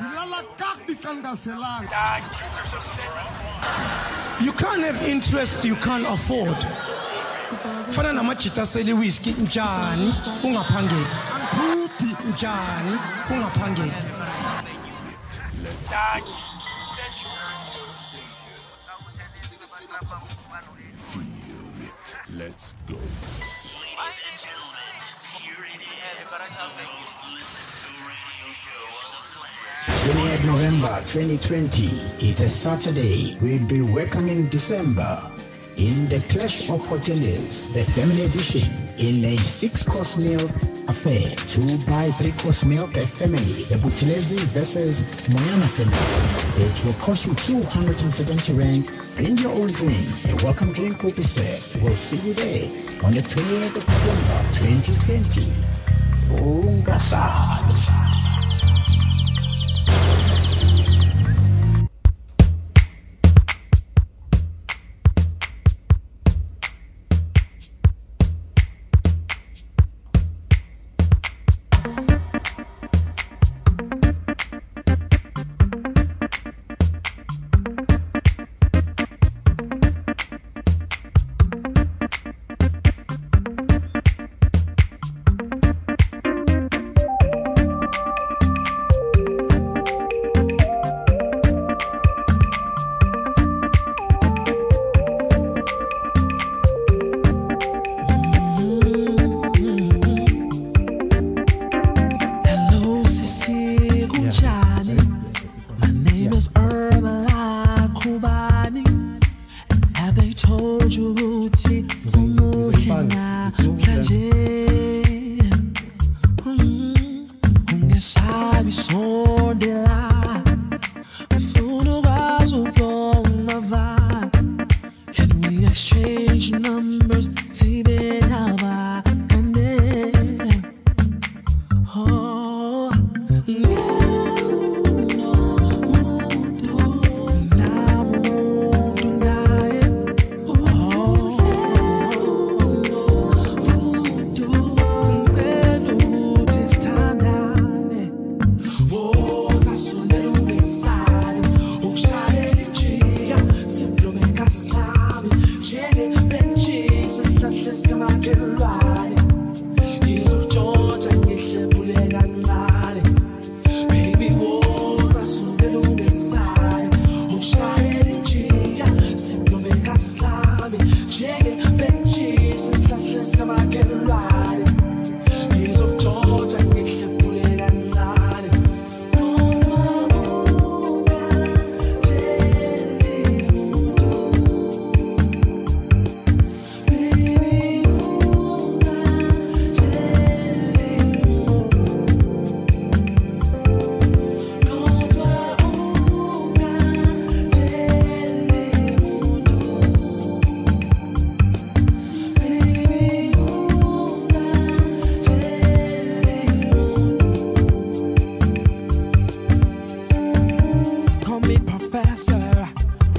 [0.00, 1.12] ngilala kakubi xa
[4.40, 6.56] You can't have interests you can't afford.
[7.86, 10.14] Kufana namajita asele whisky njani
[10.44, 12.98] ungaphangeli andiphuphi njani
[13.30, 13.92] ungaphangeli.
[22.38, 22.98] Let's go.
[30.06, 31.86] 28th November 2020.
[32.20, 33.36] It's a Saturday.
[33.42, 35.20] We'll be welcoming December
[35.76, 38.62] in the Clash of Hoteliers, the family edition,
[38.98, 40.46] in a six-course meal
[40.86, 41.34] affair.
[41.50, 43.64] Two by three-course meal per family.
[43.66, 45.98] The Buthelezi versus Moyana family.
[46.64, 48.86] It will cost you 270 rand.
[49.16, 50.30] Bring your own drinks.
[50.30, 51.82] A welcome drink will be served.
[51.82, 52.68] We'll see you there
[53.02, 55.50] on the 28th of November 2020.
[56.30, 57.66] Ungasali.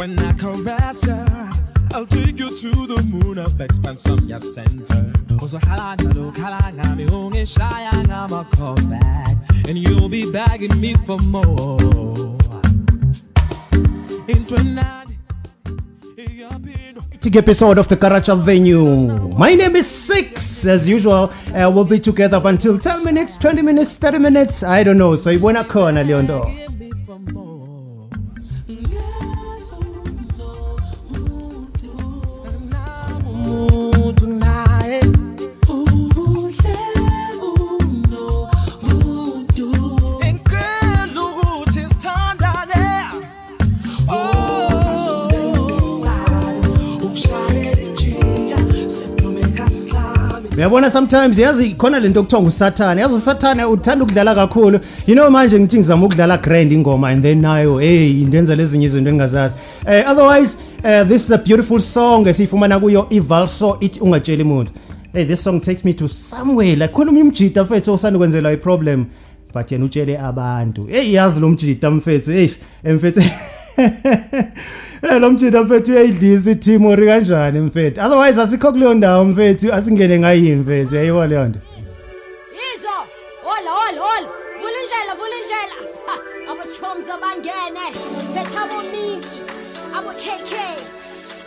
[0.08, 1.52] When I caress her.
[1.94, 5.12] I'll take you to the moon of expansion, your center.
[5.42, 9.36] Uzakhala njalo khala ngami ungishaya ngama call back
[9.68, 12.38] and you'll be begging me for more.
[14.64, 15.18] Nani
[16.16, 19.36] iyaphinda episode of the Garage Avenue.
[19.38, 20.66] My name is Six.
[20.66, 24.64] As usual, uh, we'll be together up until 10 minutes, 20 minutes, 30 minutes.
[24.64, 25.18] I don't know.
[25.18, 26.67] So, ibona khona Leondo.
[50.58, 53.02] Uyabona sometimes yazi khona lento okuthiwa ngusathane.
[53.02, 54.80] Yazi usathane uthanda ukudlala kakhulu.
[55.08, 59.10] You know manje ngithi ngizama ukudlala grand ingoma and then nayo hey ndenza lezinye izinto
[59.10, 59.56] engingazazi.
[59.86, 64.72] Uh, otherwise uh, this is a beautiful song esiyifumana kuyo ivalso ithi ungatsheli muntu.
[65.14, 69.06] Hey this song takes me to somewhere like khona umnye umjida mfethu osanda kwenzelwa i-problem
[69.54, 70.88] but yena utshele abantu.
[70.88, 72.50] Hey yazi lo mjida mfethu hey
[72.84, 73.22] mfethu
[73.78, 78.02] Eh lo mjida mfethu uyayidlisa iTimori kanjani mfethu?
[78.02, 80.92] Otherwise asikho kuleyo ndawo mfethu asingene ngayi mfethu?
[80.92, 81.60] Uyayibona leyo nto.
[82.58, 82.96] Yizo!
[83.44, 84.28] Hola hola hola!
[84.62, 85.78] Vula indlela vula indlela!
[86.52, 87.86] Abathomza bangene
[88.34, 89.40] betha bominki
[89.98, 90.52] abo KK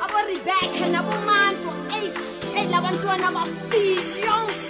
[0.05, 2.09] abo Rebecca nabo Manto hey
[2.55, 4.70] hey labantwana abafili yonke.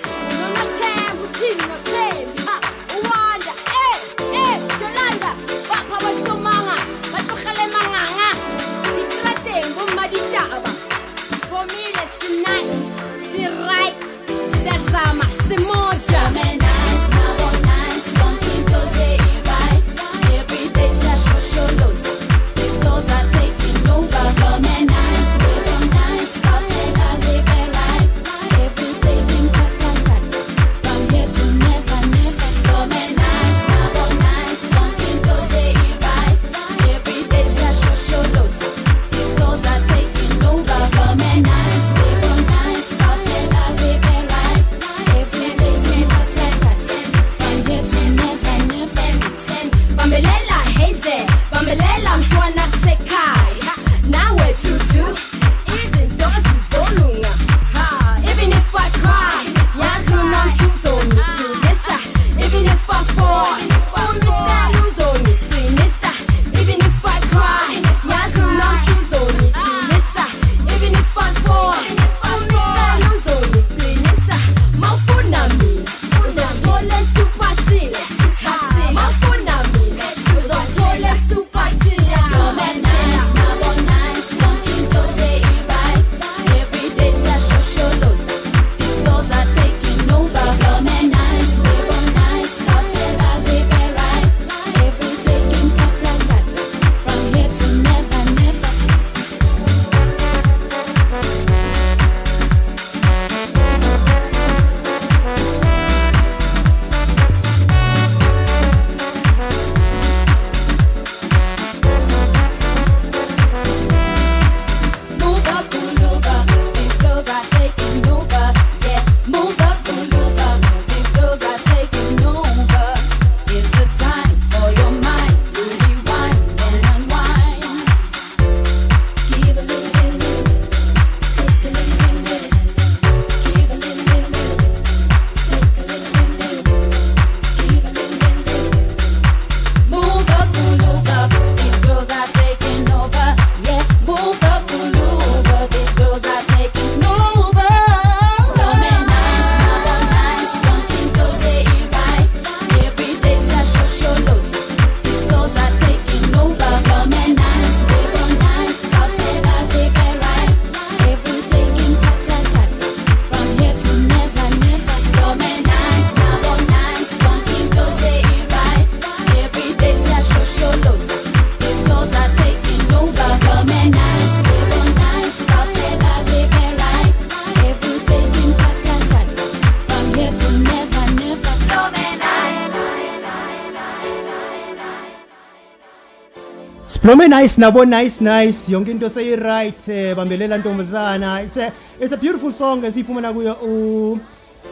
[187.30, 188.72] nice nabo nice nice.
[188.72, 191.42] Yonke into seyi-right um bambelela ntombazana.
[191.44, 193.56] It's a, it's a beautiful song esiyifumana kuyo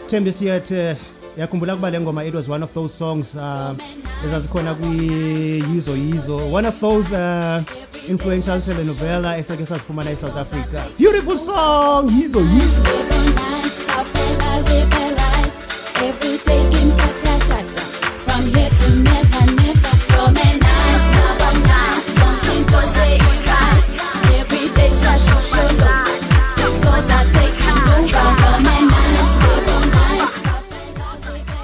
[0.06, 0.96] uthembi siyethe
[1.38, 3.76] yakhumbula ukuba le ngoma it was one of those songs um
[4.26, 6.52] ezazikhona kwi-yizo yizo.
[6.52, 7.62] One of those uh,
[8.08, 10.82] influential telenovela esake sazifumana e-south africa.
[10.98, 12.82] Beautiful song yizo yizo.
[16.00, 16.90] Every day in
[18.24, 19.27] from here to never.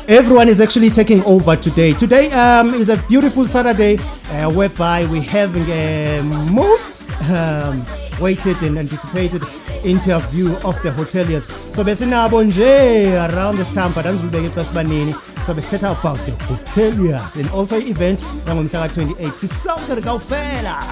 [0.09, 1.93] everyone is actually taking over today.
[1.93, 7.85] Today um, is a beautiful Saturday uh, whereby we're having a most um,
[8.21, 9.43] waited and anticipated
[9.85, 11.43] interview of the hoteliers.
[11.75, 14.03] So besinabo nje around this time So
[14.51, 15.15] xesbanini
[15.47, 20.83] sobe sithetha about the hoteliers and also event yangomhla ka-28 sisonke likawufela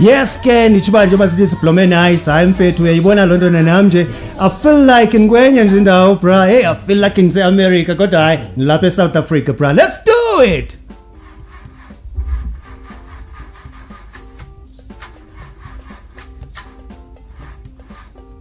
[0.00, 4.02] yes ke ndithi uba njengoba sithi siblome nice hayi mfethu uyayibona loo nto nanam nje
[4.46, 8.86] i feel like ngikwenye nje indawo bra hey i feel like ngise-america kodwa hayi nilapha
[8.86, 10.78] e-south africa bra let's do it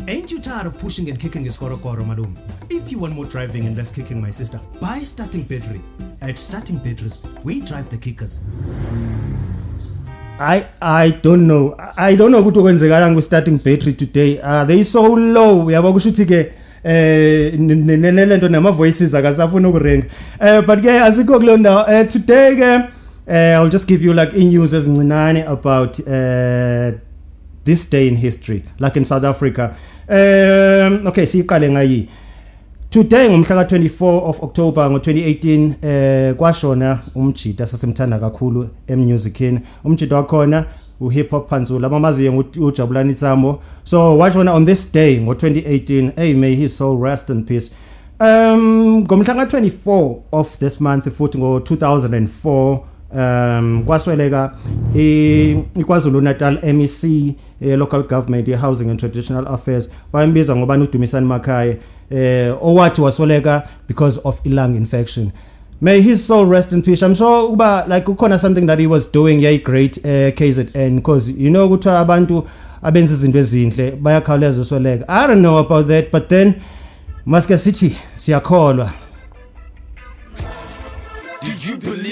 [0.07, 2.37] Ain't you tired of pushing and kicking Iskorokoro, Malum?
[2.69, 5.81] If you want more driving and less kicking, my sister, buy Starting Battery.
[6.21, 8.43] At Starting Batteries, we drive the kickers.
[10.39, 11.75] I I don't know.
[11.97, 14.39] I don't know ukuthi okwenzekala ngu-starting battery today.
[14.39, 15.65] Uh, they so low.
[15.65, 16.51] Uyabo kusho ukuthi ke
[16.83, 20.05] eh n- n- nelento nama voices akasafuna ukurenga.
[20.39, 21.85] Eh but ke asikho kulo ndawo.
[21.89, 22.89] Eh today ke
[23.27, 26.91] eh I'll just give you like in-news ezincinane about uh
[27.65, 29.75] this day in history like in South Africa.
[30.09, 32.07] Um okay, siqale ngayi.
[32.89, 39.59] Today ngomhla ka24 of October ngo2018 eh kwashona umjida sasemthanda kakhulu emusicini.
[39.83, 40.65] Umjida wakhona
[40.99, 43.59] uhip hop phanzula abamaziyo ngu- uJabulani Tsambo.
[43.83, 46.11] So washona on this day ngo2018.
[46.15, 47.71] Hey may his soul rest in peace.
[48.19, 52.79] Um ngomhla ka24 of this month futhi ngo2004
[53.15, 54.51] um kwasweleka
[54.95, 57.03] i- iKwaZulu Natal MEC
[57.61, 59.89] eh, local government ye housing and traditional affairs.
[60.13, 61.75] Bayimbiza ngoba uDumisani Makhaya
[62.11, 65.31] eh owathi wasweleka because of a lung infection.
[65.81, 67.03] May his soul rest in peace.
[67.03, 71.29] I'm sure kuba like kukhona something that he was doing yay great eh KZN because
[71.31, 72.43] you know ukuthi abantu
[72.83, 75.05] abenza izinto ezinhle bayakhawuleza usweleka.
[75.07, 76.53] I don't know about that but then
[77.25, 78.91] maske sithi siyakholwa.
[81.41, 82.06] Did you believe?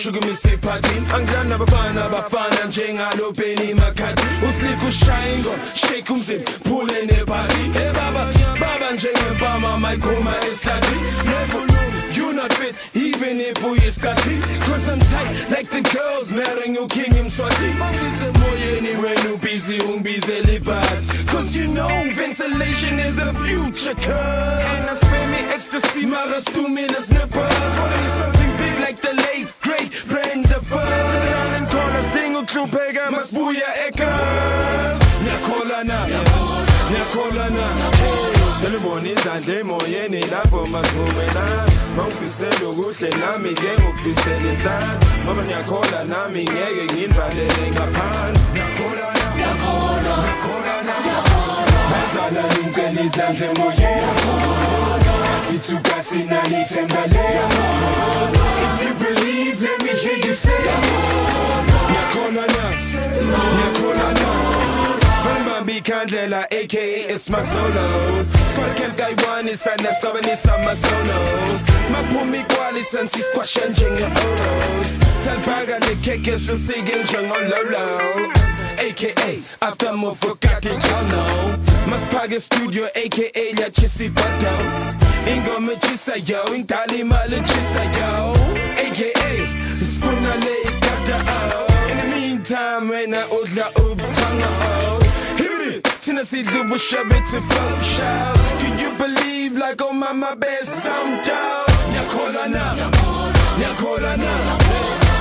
[0.00, 7.02] Ubani oshuka emisiphathini angidlani nabafana abafana njengalo Benny McCarthy uslip ushaya ingo shake umzimba phule
[7.06, 10.94] nephathi hey eh, baba baba njengempama mayikhoma esihlathi
[11.30, 11.70] level
[12.16, 16.74] You not fit, even if we is cutty Cause I'm tight, like the girls marrying
[16.74, 17.70] you king him swati
[18.40, 25.30] moye anywhere you busy, ungibize libad Cause you know ventilation is the future I spend
[25.30, 31.22] me ecstasy, mara stimulus nippers Wanna be something big like the late, great Brenda Buzz
[31.56, 35.98] And corners, dingo klubheka, masbuya ekas Nyakhola na,
[36.92, 37.66] nyakhola na.
[38.60, 41.44] Selibona izandla emoyeni lapho mazumela
[41.96, 50.94] Mawufisela ukuhle nami ke ngokufisela inhlanhla Ngoba ngiyakhola nami ngeke nginivalele ngaphandle Ngiyakhola Ngiyakhola Ngiyakhola
[51.90, 54.89] Bazala ngicela izandla emoyeni
[55.40, 57.24] Kasi to kasi nani tembele
[58.60, 60.52] If you believe let me hear you say
[61.88, 62.66] Ngiyakhola na
[63.48, 64.28] Ngiyakhola na
[65.48, 68.28] Bambi Candela, aka it's my solos.
[68.28, 71.60] Squad camp guy one is that's stubborn is on my solos.
[71.88, 74.98] My pumi quali sensi squash and jingle oros.
[75.24, 78.49] Salpaga the cake is a singing jung on lolo.
[78.80, 81.58] AKA, after more forgot it, y'all know.
[81.88, 84.56] Mas paga studio, aka la chisi bato.
[85.28, 86.38] Ingo me chisa yo.
[88.80, 89.46] AKA,
[89.76, 91.66] spuna le kata oh.
[91.90, 92.94] In the meantime, oh.
[95.38, 98.36] It, Tina see the wish a bit to fuck shout.
[98.60, 101.68] Can you believe like oh mama best sound out?
[101.92, 102.74] Nyakola na,
[103.60, 104.58] nyakola na.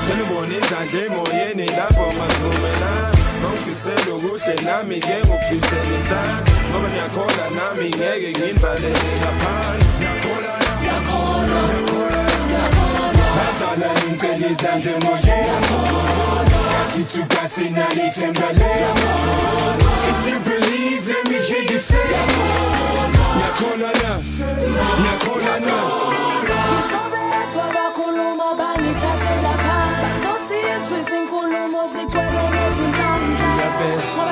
[0.08, 3.19] Selibona izandla emoyeni lapho mazumela
[3.70, 6.22] Ngokufisela ukuhle nami ke ngokufisela
[6.70, 11.60] Ngoba ngiyakhola nami ngeke nginivalele ngaphandle Ngiyakhola ngiyakhola
[13.36, 15.70] Bazala ngicela izandla emoyeni
[17.12, 18.74] to kasi nalithembele
[20.10, 22.10] If you believe let me hear you say
[23.36, 24.12] Ngiyakhola na,
[25.00, 25.78] ngiyakhola na
[26.74, 27.66] Ngisobezwa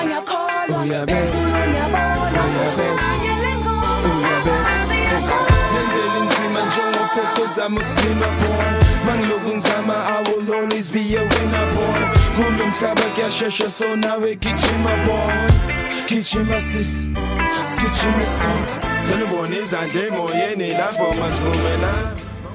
[0.08, 2.42] Ngoba ngiyakholwa ezulu ngiyabona
[2.76, 4.74] Shayele ngoma
[5.74, 8.70] Nendlela inzima njengofesto zama ukuslima boy.
[9.06, 12.02] Mangiloku ngizama I will always be a winner boy.
[12.36, 15.38] Kulo mhlaba kuyashesha so nawe gijima boy.
[16.08, 17.10] Gijima sis,
[17.70, 18.74] sigijima sonke
[19.08, 21.92] Selibona izandla emoyeni lapho masivumela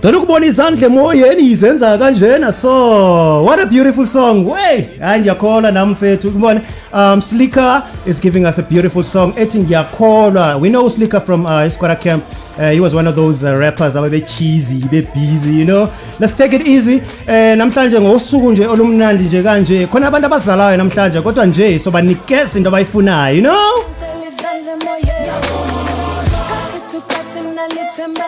[0.02, 4.50] Ngicela ukubona izandla emoyeni izenza kanjena so what a beautiful song.
[4.56, 6.61] Hey, hayi ngiyakholwa nami mfethu ukubona
[6.92, 10.56] um Slicker is giving us a beautiful song ethi ngiyakholwa.
[10.61, 12.25] We know Slicker from uh, Squatter Camp.
[12.59, 16.35] Uh, he was one of those uh, rappers ababe cheesy be busy you know let's
[16.35, 21.47] take it easy eh namhlanje ngosuku nje olumnandi nje kanje khona abantu abazalayo namhlanje kodwa
[21.47, 24.99] nje sobanikeza into abayifunayo you know Tell his eyes and my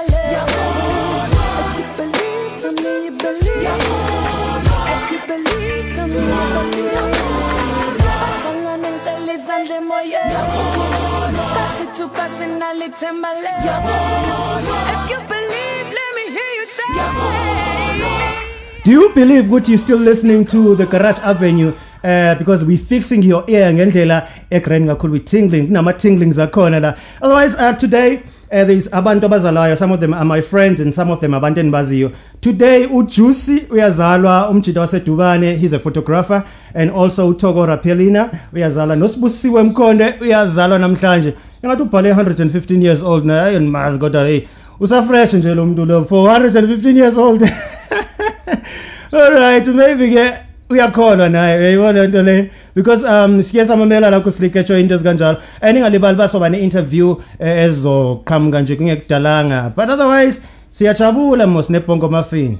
[0.08, 0.13] yeah.
[18.84, 21.72] Do you believe what you're still listening to the Garage Avenue?
[22.04, 26.94] Uh, because we fixing your ear ngendlela egrand kakhulu with tingling kunama tinglings akhona la
[27.22, 28.20] otherwise uh, today
[28.54, 31.60] uh, there's abantu abazalwayo some of them are my friends and some of them abantu
[31.60, 32.10] endibaziyo.
[32.40, 36.42] Today ujuicy uyazalwa umjida wasedubane he's a photographer
[36.74, 41.34] and also utoko rapelina uyazalwa nosibusiwe mkhonde uyazalwa namhlanje.
[41.62, 44.40] Engathi ubhale 115 years old na hayi ndimazi kodwa hey
[44.80, 47.42] usafresh nje lo muntu lo for 115 years old.
[49.12, 50.32] Alright maybe ke
[50.70, 52.50] uyakholwa naye uyayibona into le?
[52.74, 55.40] Because um siye samamela la kusiliketsho into ezikanjalo.
[55.60, 59.72] And ingalibali basoba ne-interview eh, ezoqhamuka nje kungekudalanga.
[59.76, 60.40] But otherwise
[60.72, 62.58] siyajabula mos nebhongo muffin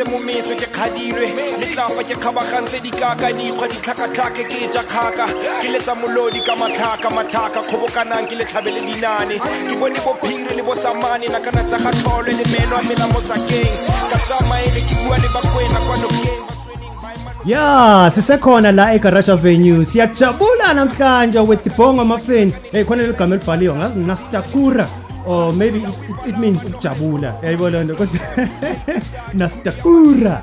[0.00, 1.26] nkolobetse mo metso ke kgadilwe
[1.60, 5.26] letlapa ke kgabagantse dikaka dikgwa ditlhakatlhake ke ja kgaka.
[5.60, 9.36] Ke letsa molodi ka matlhaka matlhaka kgobokanang ke letlhabele dinane.
[9.38, 11.26] Ke bone bophiri le bosamane.
[11.28, 13.74] Nakana tsa ga tlholwe le melo a mela mo sakeng.
[14.10, 16.42] Ka tsamaele ke bua le bakwena kwa nokeng.
[17.44, 19.84] Ya sisekhona la egarage avenue.
[19.84, 22.52] Siyajabula namhlanje with Bongo Muffin.
[22.72, 24.88] Hey khona ligama elibhaliwe ngazi Nastakura
[25.26, 28.20] or maybe it, it, it means ukujabula yayibona lento kodwa
[29.34, 30.42] Nastakura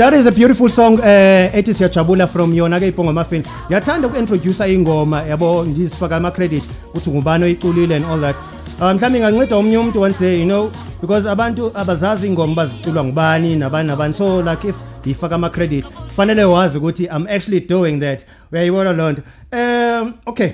[0.00, 3.42] That is a beautiful song eh ethi siyajabula from yona ke iBongo Muffin.
[3.68, 6.62] Yathanda ukintroduce ingoma yabo ngizifaka ama credit
[6.94, 8.36] ukuthi ngubani oyiculile and all that.
[8.80, 13.56] Um mhlawumbe nganceda omnye umuntu one day you know because abantu abazazi ingoma baziculwa ngubani
[13.56, 15.84] nabani nabani so like if ngifaka ama credit
[16.16, 18.24] fanele wazi ukuthi I'm actually doing that.
[18.52, 19.22] Uyayibona lonto.
[19.52, 20.52] Um okay.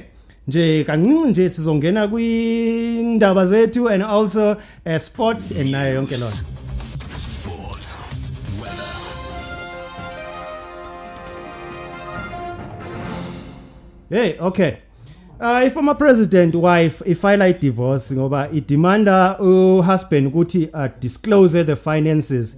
[0.48, 4.56] nje kancinci nje sizongena kwindaba zethu and also
[4.87, 6.55] uh, sports and nayo yonke lonto
[14.08, 14.78] Hey, okay.
[15.40, 22.54] Uh, ifoma president wife ifile divorce ngoba idemanda uhusband ukuthi uh, disclose the finances.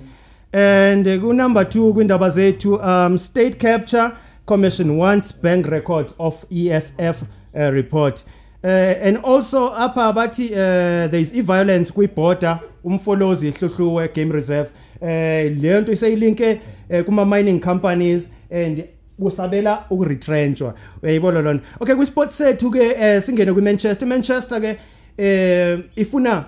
[0.52, 4.12] And uh, ku number 2 kwindaba zethu um state capture
[4.46, 7.22] commission wants bank records of EFF
[7.54, 8.22] uh, report.
[8.64, 8.68] Uh,
[9.02, 15.80] and also apha bathi uh, there is e-violence kwi-border umfolozi ihluhluwe game reserve eh le
[15.80, 18.84] nto iseyilinke eh, kuma mining companies and
[19.18, 20.74] kusabela ukuretrenchwa.
[21.02, 21.60] Uyayibona lona?
[21.80, 24.08] Okay kwisport sethu ke eh, singene kwiManchester.
[24.08, 24.78] Manchester ke
[25.18, 26.44] eh ifuna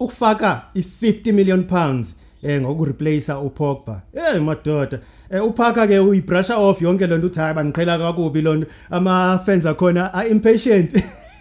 [0.00, 4.02] ukufaka i50 million pounds eh ngokureplace uPogba.
[4.14, 4.98] Eh madoda.
[5.40, 10.28] Uphaka ke uyibrusha off yonke lonto uthi hayi baniqhela kakubi lonto ama fans akhona are
[10.28, 10.92] impatient.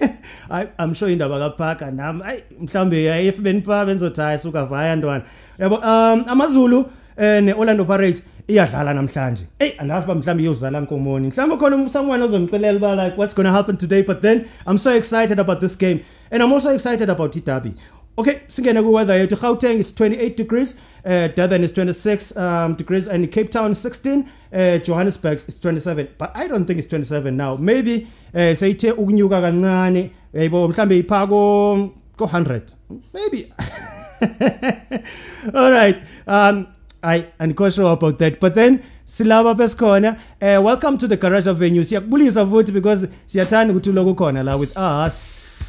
[0.50, 5.24] I I'm sure indaba kaPhaka nami ay mhlambe ayif benipha benzothi hayi suka vaya ntwana.
[5.60, 6.86] Yabo um amaZulu
[7.18, 12.80] eh neOrlando Pirates iyadlala namhlanje hey andazi ba mhlambe iyozala nkomoni mhlambe khona someone ozongixelela
[12.80, 16.00] ba like what's going to happen today but then I'm so excited about this game
[16.32, 17.74] and I'm also excited about Itabi
[18.18, 20.76] Okay, singene ku weather yethu Gauteng is 28 degrees,
[21.06, 26.10] uh, Durban is 26 um, degrees and Cape Town is 16, uh, Johannesburg is 27.
[26.18, 27.56] But I don't think it's 27 now.
[27.56, 32.74] Maybe uh, sayithe ukunyuka kancane, yabo mhlambe iphako ko 100.
[33.14, 33.52] Maybe.
[35.56, 36.00] All right.
[36.28, 36.68] Um
[37.04, 38.40] I andikho sure about that.
[38.40, 41.84] But then silaba besikhona uh, welcome to the garage avenue.
[41.84, 45.61] Siyakubulisa futhi because siyathanda ukuthi lokho khona la with us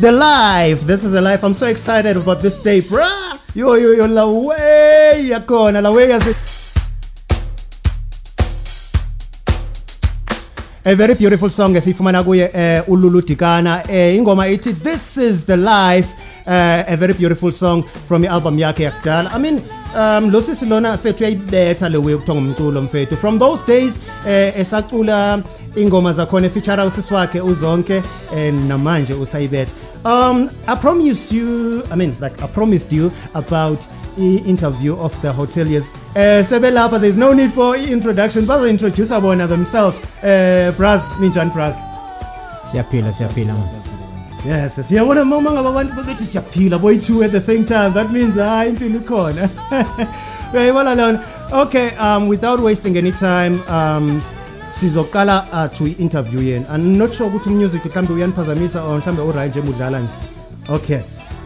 [0.00, 0.82] the life.
[0.82, 1.44] This is the life.
[1.44, 3.38] I'm so excited about this day, bruh.
[3.54, 6.08] Yo, yo, yo, la way yakona, la way
[10.86, 15.56] a very beautiful song esiyifumana kuye eh uLulu Dikana eh ingoma ithi this is the
[15.56, 16.08] life
[16.46, 19.60] uh, a very beautiful song from i-album yakhe yakudala i mean
[19.96, 25.42] um lo sisi lona mfethu uyayibetha le way ukuthiwa ngumculo from those days eh esacula
[25.76, 28.02] ingoma zakhona feature usisi wakhe uzonke
[28.36, 29.72] and namanje usayibetha
[30.06, 33.80] um i promised you i mean like i promised you about
[34.18, 35.88] i-interview of the hoteliers.
[36.14, 39.98] Uh, sebelapha there's no need for i-introduction bazo-introduce bona themselves.
[40.22, 41.76] Uh, bras ninjani bras
[42.70, 43.54] siyaphila siyaphila.
[44.44, 47.92] Yes siyabona uma ngabe abantu bethi siyaphila boyi-two at the same time.
[47.92, 49.48] That means hayi impilo ikhona.
[50.52, 54.22] Uyayibona lona okay um without wasting any time um
[54.70, 56.66] sizoqala uh, to i-interview yena.
[56.70, 60.12] I'm not sure ukuthi umusic mhlawumbe uyaniphazamisa or mhlawumbe uright nje udlala nje.
[60.68, 61.00] Okay.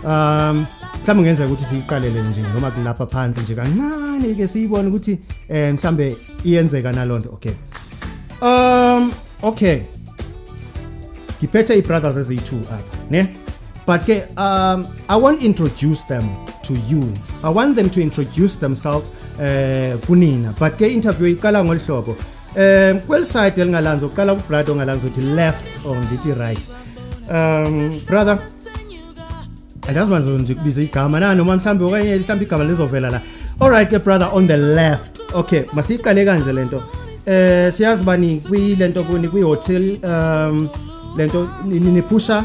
[0.05, 0.67] Um
[1.03, 6.17] mhlawumbe ngenzeka ukuthi siyiqalele nje noma kulapha phansi nje kancane ke siyibone ukuthi eh mhlawumbe
[6.45, 7.29] iyenzeka nalonto.
[7.29, 7.53] Okay.
[8.43, 9.83] Um okay.
[11.39, 13.29] Ngiphethe i-brothers eziyi-two apha ne?
[13.87, 16.29] But ke um i want introduce them
[16.63, 17.13] to you.
[17.45, 19.07] I want them to introduce themselves
[19.41, 20.55] eh kunina.
[20.59, 22.17] But ke interview iqala ngolu hlobo.
[22.57, 26.61] Um kweli side elingalanzi uqala kubrother ongalanzi ukuthi left or ngithi right
[27.31, 28.39] um brother
[29.89, 33.21] andazi manje nje kubiza igama na noma mhlambe okanye mhlambe igama lizovela la
[33.61, 36.83] alright ke brother on the left okay masiyiqale kanje lento
[37.27, 40.69] eh siyazi bani kwilento kuni kwi hotel um
[41.17, 42.45] lento ni- ni- niphusha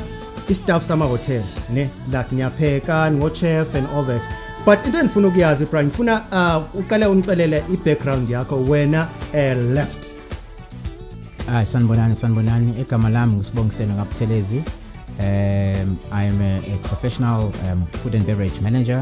[0.49, 1.41] istaff sama hotel
[1.73, 4.21] ne like niyapheka ngo chef and all that
[4.65, 10.12] but into endifuna ukuyazi Brian ngifuna uh, uqale unixelele i-background yakho wena eh, left.
[11.47, 12.82] Hayi sanibonani sanibonani.
[12.82, 14.63] Igama lami ngisibongisene ngabuthelezi.
[15.19, 19.01] Um i'm a, a professional um, food and beverage manager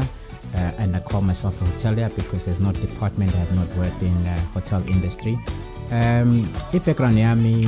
[0.54, 4.00] uh, and i call myself a hotelier because there's no department i have not worked
[4.00, 5.36] in uh, hotel industry
[5.94, 7.66] um i-background yami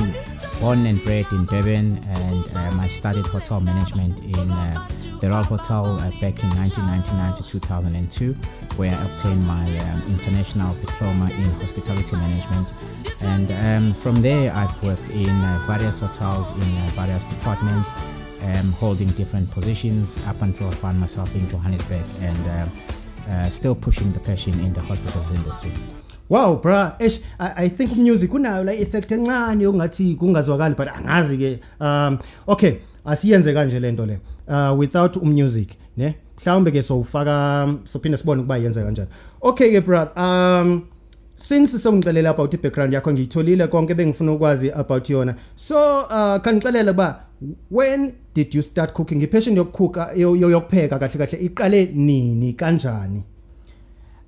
[0.59, 4.87] born and bred in durban and um, i studied hotel management in uh,
[5.21, 8.33] the royal hotel uh, back in 1999 to 2002
[8.75, 12.71] where i obtained my um, international diploma in hospitality management.
[13.21, 17.89] And um, from there i've worked in uh, various hotels in uh, various departments
[18.43, 22.71] um, holding different positions up until i found myself in johannesburg and um,
[23.29, 25.71] uh, still pushing the passion in the hospitality industry
[26.29, 31.37] wow bra eish I, i think music unayo la effect encane yokungathi kungazwakali but angazi
[31.37, 32.73] ke um okay
[33.05, 34.19] asiyenze kanje lento le.
[34.47, 36.15] Uh, without umusic ne?
[36.41, 39.09] Mhlawumbe ke sowufaka sophinde sibone ukuba yenze kanjani.
[39.41, 40.81] Okay ke bra um
[41.35, 45.35] since sewungixelela about i-background yakho ngiyitholile konke bengifuna ukwazi about yona.
[45.55, 47.19] So uh kanixelele ba
[47.71, 49.21] when did you start cooking?
[49.21, 53.23] Ipassion yokukhooka yo- yo- yokupheka kahle kahle iqale nini kanjani?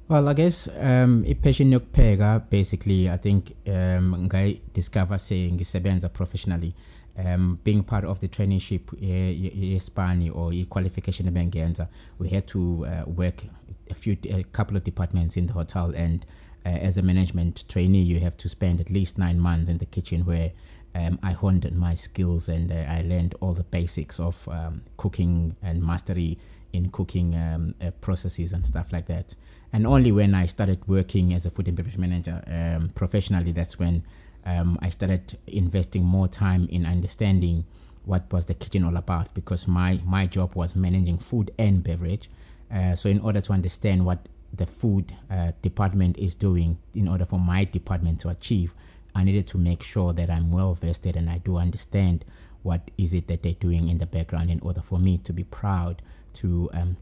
[0.10, 6.74] Well, I guess um i-passion yokupheka basically I think um ngay discover saying ngisebenza professionally
[7.16, 13.44] um being part of the traineeship yespani or i-qualification ebengenza we had to uh, work
[13.92, 16.26] a few a couple of departments in the hotel and
[16.66, 19.86] uh, as a management trainee you have to spend at least 9 months in the
[19.86, 20.52] kitchen where
[20.96, 25.56] um, I honed my skills and uh, I learned all the basics of um, cooking
[25.62, 26.40] and mastery
[26.74, 29.36] in cooking um, uh, processes and stuff like that.
[29.72, 33.78] And only when I started working as a food and beverage manager um, professionally, that's
[33.78, 34.04] when
[34.46, 37.66] um, I started investing more time in understanding
[38.06, 42.30] what was the kitchen all about because my, my job was managing food and beverage.
[42.74, 47.26] Uh, so, in order to understand what the food uh, department is doing, in order
[47.26, 48.74] for my department to achieve,
[49.16, 52.26] I needed to make sure that I'm well vested and I do understand
[52.64, 55.44] what is it that they're doing in the background in order for me to be
[55.44, 56.02] proud
[56.34, 56.98] to um,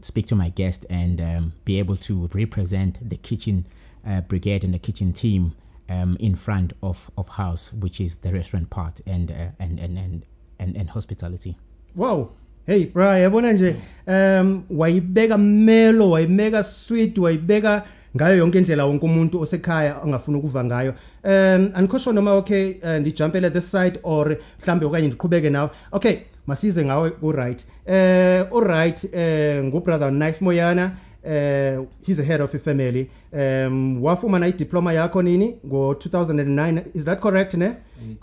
[0.00, 3.66] speak to my guest and um, be able to represent the kitchen
[4.06, 5.52] uh, brigade and the kitchen team
[5.88, 9.98] um, in front of, of house, which is the restaurant part and, uh, and, and,
[9.98, 10.24] and,
[10.58, 11.56] and, and hospitality.
[11.94, 12.30] wow.
[12.66, 17.82] Hey bra yabona nje um wayibeka melo wayibeka sweet wayibeka
[18.16, 20.94] ngayo yonke indlela wonke umuntu osekhaya angafuna ukuva ngayo.
[21.24, 25.70] Um andikho noma okay uh, ndijumpele this side or mhlambe okanye ndiqhubeke nawe.
[25.92, 26.16] Okay
[26.48, 30.92] masize ngawe ku-right eh u-right eh ngubrother nice moyana.
[31.24, 33.10] Eh he's a head of a family.
[33.32, 35.54] Um wafumana idiploma yakho nini?
[35.66, 37.76] Ngo-2009 is that correct ne?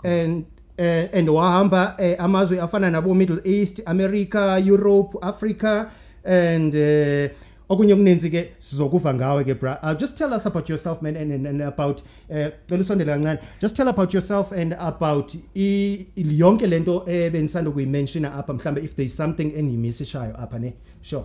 [0.04, 0.44] And
[0.78, 5.90] eh and wahamba eh, amazwe afana nabo Middle East America Europe Africa
[6.24, 7.30] and eh
[7.68, 9.78] okunye okuninzi ke sizokuva ngawe ke bra.
[9.82, 13.38] Uh, just tell us about yourself man and, and, and about eh cela usondele kancane.
[13.60, 18.94] Just tell about yourself and about i i- yonke lento ebenisanda kuyimensiona apha mhlambe if
[18.94, 20.74] there is something eniyimissishayo apha ne?
[21.02, 21.24] Sure.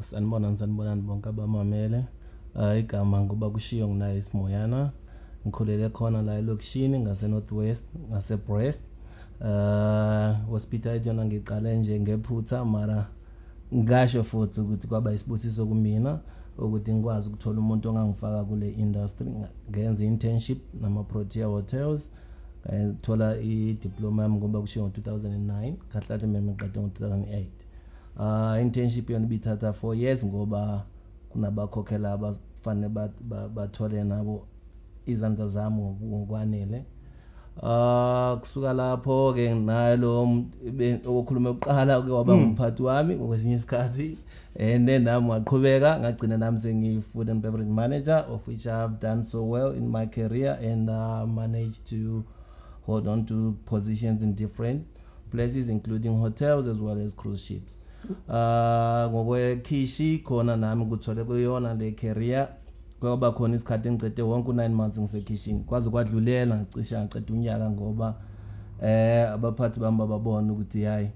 [0.00, 2.04] Sanibonani sanibonani bonke abamamele.
[2.54, 4.90] Uh, igama nguba kushiyo ngunaye isimoyana.
[5.46, 8.80] Ngikhulele khona la elokishini ngase Northwest ngase Brest
[9.40, 13.06] uh hospital yona ngiqale nje ngephutha mara
[13.74, 16.20] ngasho futhi ukuthi kwaba isibusiso kumina
[16.58, 19.26] ukuthi ngikwazi ukuthola umuntu ongangifaka kule industry
[19.70, 22.08] ngenza internship nama Protea Hotels
[22.66, 27.46] ngayithola i-diploma yami ngoba kushiwo ngo-2009 kahlahle mina ngiqede ngo-2008
[28.16, 30.84] uh internship yona ibithatha 4 years ngoba
[31.28, 34.46] kunabakhokhela abafanele ba- ba- bathole nabo
[35.06, 36.84] izandla zami ngoku- ngokwanele.
[37.60, 42.42] Ah kusuka lapho ke nalo m- be- okukhuluma ukuqala ke waba Mm.
[42.56, 44.16] umphathi wami ngokwesinye isikhathi.
[44.56, 49.00] And then nami ngaqhubeka ngagcina nami sengiyi food and beverage manager of which I have
[49.00, 52.24] done so well in my career and uh, managed to
[52.84, 54.84] hold on to positions in different
[55.30, 57.78] places including hotels as well as cruise ships.
[58.28, 62.48] Uh ngokwekhishi khona nami kuthole kuyona le career.
[63.02, 65.60] Kwaba khona isikhathi engiqede wonke u9 months ngisekhishini.
[65.60, 68.14] Kwaze kwadlulela ngicisha ngiqeda unyaka ngoba
[68.82, 71.10] eh abaphathi bami bababona ukuthi hayi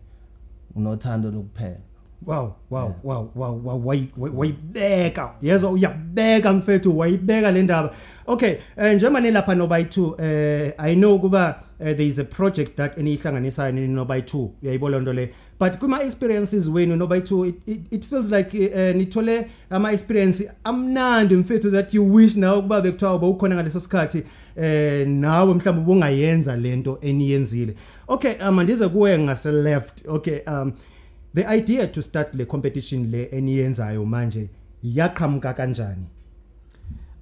[0.74, 1.80] unothando lokuphela.
[2.26, 7.90] Wow wow wow wow wow wayi- wayi- wayibeka yezwa uyabeka mfethu wayibeka le ndaba?
[8.26, 12.98] Okay eh, njengoba nilapha nobayi2 eh i know kuba uh, there is a project that
[12.98, 15.30] enihlanganisayo nini nobayi2 uyayibona nto le?
[15.60, 21.36] But kuma experiences wenu nobayi2 it, it, it feels like uh, nithole ama experience amnandi
[21.36, 24.22] mfethu that you wish nawe kuba bekuthiwa uba ukhona ngaleso sikhathi.
[24.56, 27.74] Eh nawe mhlawumbe ubungayenza lento eniyenzile.
[28.08, 30.72] Okay um ndize kuwe ngase left okay um
[31.36, 34.48] the idea to start le competition le eniyenzayo manje
[34.82, 36.06] yaqhamuka kanjani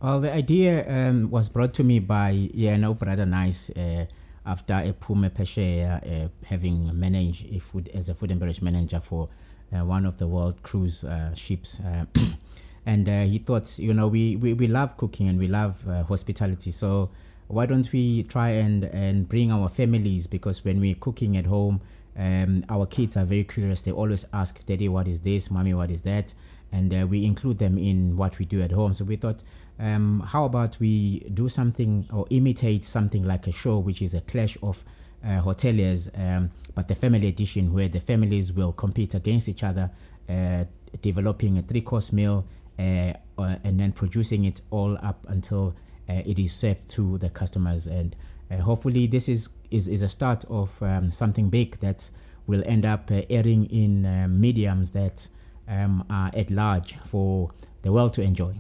[0.00, 4.05] Well, the idea um, was brought to me by yeah, no brother nice uh,
[4.44, 9.00] after a Pume Pesheya uh, having managed a food as a food and beverage manager
[9.00, 9.31] for
[9.74, 11.81] uh, one of the world cruise uh, ships.
[11.81, 12.05] Uh,
[12.87, 16.03] and uh, he thought, you know, we, we, we love cooking and we love uh,
[16.03, 16.70] hospitality.
[16.70, 17.09] So
[17.48, 20.27] why don't we try and, and bring our families?
[20.27, 21.81] Because when we're cooking at home,
[22.16, 23.81] um, our kids are very curious.
[23.81, 25.50] They always ask, Daddy, what is this?
[25.50, 26.35] Mommy, what is that?
[26.72, 28.94] And uh, we include them in what we do at home.
[28.94, 29.42] So we thought,
[29.79, 34.20] um, how about we do something or imitate something like a show, which is a
[34.22, 34.85] clash of
[35.24, 39.90] uh, hoteliers, um, but the family edition, where the families will compete against each other,
[40.29, 40.64] uh,
[41.00, 42.44] developing a three course meal
[42.79, 45.74] uh, uh, and then producing it all up until
[46.09, 47.87] uh, it is served to the customers.
[47.87, 48.14] And
[48.51, 52.11] uh, hopefully, this is, is, is a start of um, something big that
[52.47, 55.29] will end up uh, airing in uh, mediums that
[55.69, 57.51] um, are at large for
[57.83, 58.55] the world to enjoy.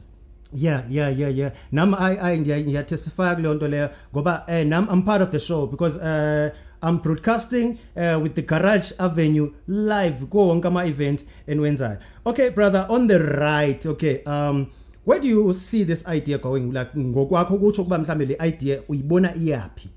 [0.54, 5.30] yeah yeah yeah yeah nam i kuleyo nto leyo ngoba eh nam i'm part of
[5.30, 6.50] the show because uh
[6.84, 11.98] I'm broadcasting uh, with the Garage Avenue live ko wonke ama event enwenzayo.
[12.26, 14.70] Okay brother on the right okay um
[15.06, 16.72] where do you see this idea going?
[16.72, 19.88] Like ngokwakho kutsho kuba mhlambe le idea uyibona iyapi?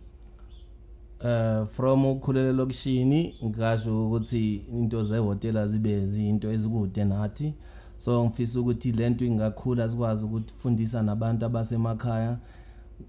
[1.22, 7.54] uh from ukukhulele lokishini ngisho ukuthi into zehotela zibe izinto ezikude nathi.
[7.96, 12.38] So ngifisa ukuthi lento ingakhula sikwazi ukufundisa nabantu abasemakhaya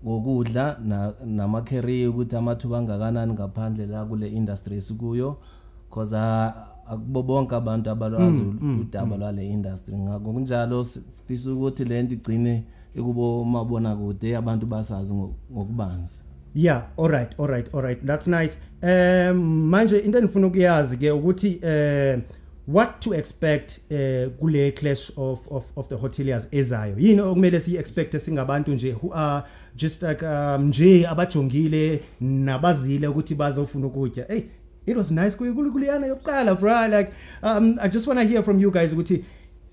[0.04, 5.36] ngokudla na- nama career ukuthi amathuba angakanani ngaphandle la kule industry esikuyo.
[5.88, 11.84] Because ah, akubo bonke abantu abalwazi Mm, mm, udaba lwale industry ngakho kunjalo sifisa ukuthi
[11.84, 16.22] lento igcine ekubo mabona kude abantu basazi ngo- ngokubanzi
[16.54, 18.06] Yeah, all right, all right, all right.
[18.06, 18.56] That's nice.
[18.82, 22.18] Um manje into enifuna ukuyazi ke ukuthi eh
[22.68, 26.94] what to expect eh kule clash of of of the hoteliers ezayo.
[26.98, 29.44] Yini okumele si expect singabantu nje who are
[29.76, 34.24] just like um nje abajongile nabazile ukuthi bazofuna ukutya.
[34.28, 34.42] Hey,
[34.90, 39.24] it was nice bro like um I just want to hear from you guys ukuthi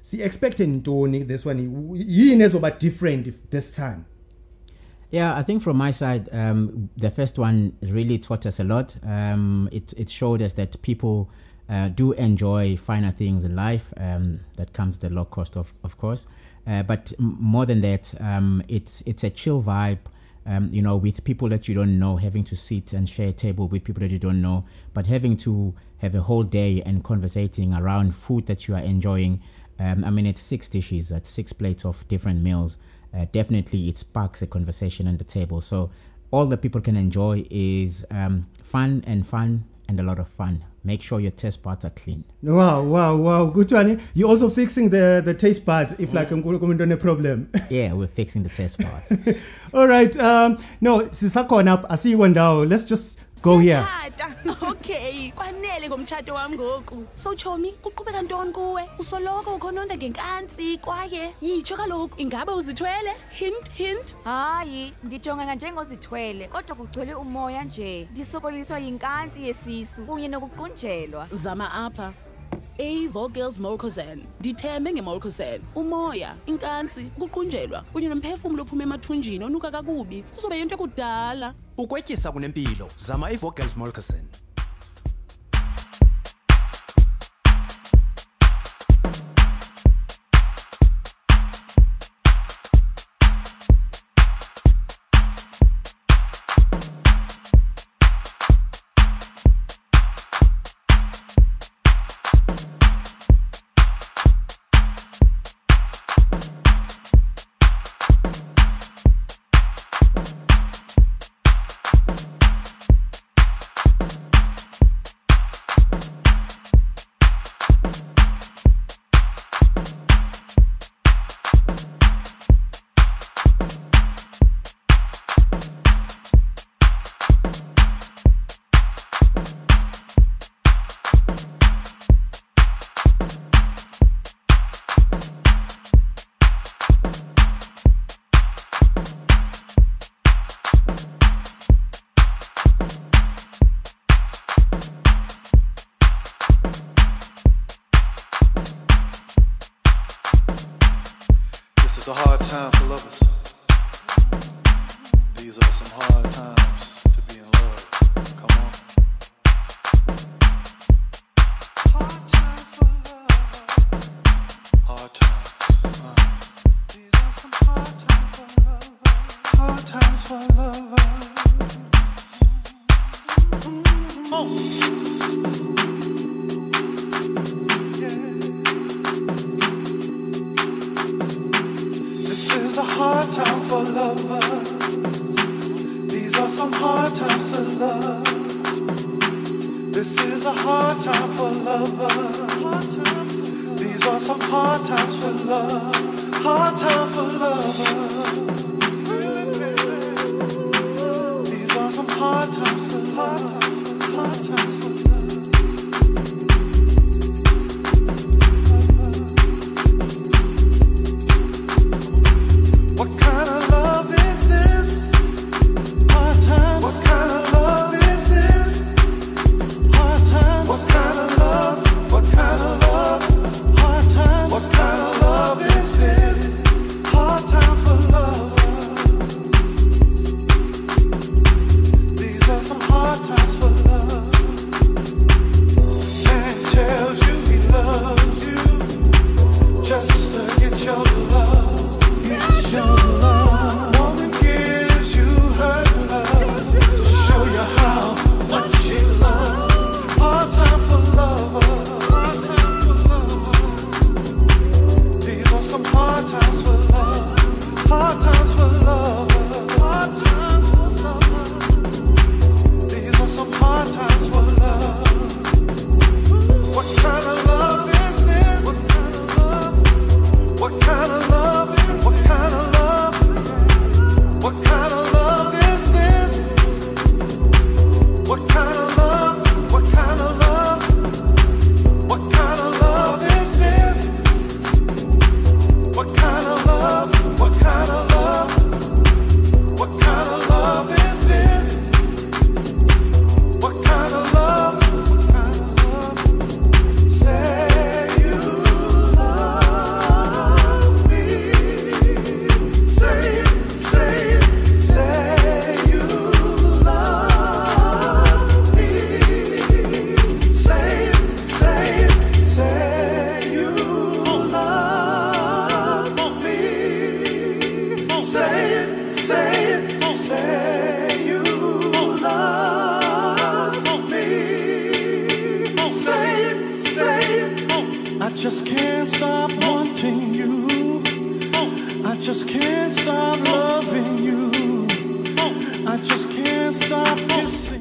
[0.01, 1.60] si expect ntoni this one
[1.95, 4.06] yini ezoba different this time.
[5.12, 8.97] Yeah, I think from my side, um, the first one really taught us a lot.
[9.04, 11.30] Um, it, it showed us that people
[11.69, 13.93] uh, do enjoy finer things in life.
[13.97, 16.28] Um, that comes the low cost, of, of course.
[16.68, 19.99] Uh, but more than that, um, it's, it's a chill vibe.
[20.48, 23.34] Um, you know, with people that you don't know, having to sit and share a
[23.34, 27.04] table with people that you don't know, but having to have a whole day and
[27.04, 29.41] conversating around food that you are enjoying.
[29.80, 32.78] Um, I mean, it's six dishes, that's six plates of different meals
[33.16, 35.62] uh, definitely it sparks a conversation on the table.
[35.62, 35.91] So
[36.32, 40.66] all that people can enjoy is um, fun and fun and a lot of fun.
[40.86, 42.23] Make sure your taste buds are clean.
[42.43, 43.45] Wow, wow, wow.
[43.45, 43.99] Good one.
[44.13, 47.49] You're also fixing the the taste buds if like I'm going to a problem.
[47.71, 49.67] yeah, we're fixing the taste buds.
[49.73, 50.15] All right.
[50.17, 51.83] Um no, sisakhona
[53.41, 53.88] Go here.
[54.61, 57.05] Okay, kwanele ngomtshato wami ngoku.
[57.15, 58.89] So Chomi, kuqhubeka ntoni kuwe?
[58.99, 63.13] Usoloko ukhononda ngenkansi kwaye yitsho kaloku ingabe uzithwele?
[63.31, 64.15] Hint hint.
[64.23, 68.07] Hayi, ndijongeka njengozithwele kodwa kugcwele umoya nje.
[68.11, 71.27] Ndisokoliswa yinkansi yesisu kunye nokuqunjelwa.
[71.31, 72.13] Zama apha.
[72.80, 80.24] A Vogels Molkozan dithembe ngemolkozan umoya inkansi ukuqunjelwa kunye nomphefumulo ophuma emathunjini onuka kakubi.
[80.24, 82.88] Kuzobe yinto ekudala ukwetyisa kunempilo.
[82.97, 84.26] Zama ivogels molkozan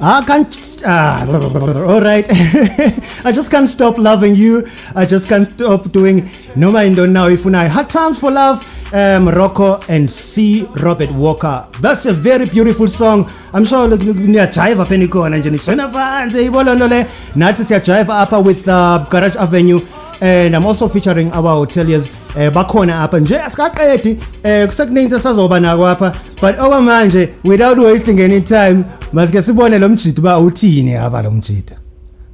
[0.07, 0.83] I can't.
[0.85, 2.25] Ah, all right.
[3.25, 4.63] I just can't stop loving you.
[4.95, 8.61] I just can't stop doing No Mind On Now If I Hard Times for Love,
[8.93, 10.67] um, Rocco and C.
[10.83, 11.65] Robert Walker.
[11.81, 13.27] That's a very beautiful song.
[13.51, 18.67] I'm sure niyajiva pheni khona nje nishona phansi ibolo nto le nathi Chaiva apha with
[18.67, 19.81] uh, Garage Avenue
[20.21, 25.87] and I'm also featuring our hoteliers eh bakhona apha nje asikaqedi eh kusekuningi sazoba nako
[25.87, 28.85] apha but oh, okwamanje without wasting any time
[29.15, 31.73] masike sibone lo mjidi uba uthini apha lo mjidi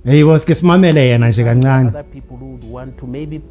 [0.06, 1.90] eyibo sike simamele yena nje kancane.
[1.90, 3.42] Other people would want to maybe